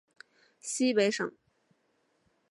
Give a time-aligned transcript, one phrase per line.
[0.59, 1.31] 西北省